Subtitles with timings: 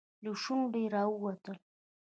[0.23, 1.55] له شونډو يې راووتل.